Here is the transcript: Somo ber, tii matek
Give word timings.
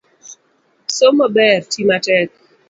Somo 0.97 1.25
ber, 1.35 1.59
tii 1.71 1.87
matek 1.89 2.29